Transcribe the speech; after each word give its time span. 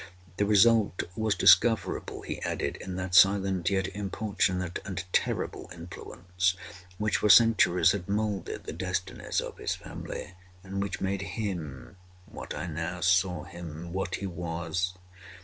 The 0.37 0.47
result 0.47 1.03
was 1.15 1.35
discoverable, 1.35 2.23
he 2.23 2.41
added, 2.41 2.75
in 2.77 2.95
that 2.95 3.13
silent, 3.13 3.69
yet 3.69 3.87
importunate 3.89 4.79
and 4.83 5.03
terrible 5.13 5.69
influence 5.71 6.55
which 6.97 7.17
for 7.17 7.29
centuries 7.29 7.91
had 7.91 8.09
moulded 8.09 8.63
the 8.63 8.73
destinies 8.73 9.39
of 9.39 9.59
his 9.59 9.75
family, 9.75 10.33
and 10.63 10.81
which 10.81 11.01
made 11.01 11.21
him 11.21 11.97
what 12.25 12.55
I 12.55 12.65
now 12.65 13.01
saw 13.01 13.43
him—what 13.43 14.15
he 14.15 14.25
was. 14.25 14.93